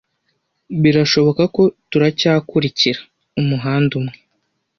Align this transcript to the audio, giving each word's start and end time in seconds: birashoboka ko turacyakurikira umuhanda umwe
birashoboka 0.81 1.43
ko 1.55 1.63
turacyakurikira 1.91 2.99
umuhanda 3.39 3.91
umwe 3.99 4.17